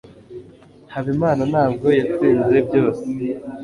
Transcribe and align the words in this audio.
habimana 0.93 1.41
ntabwo 1.51 1.87
yatsinze 1.99 2.57
byose 2.67 3.05